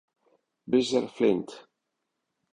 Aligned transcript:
Bruiser 0.67 1.05
Flint 1.13 1.61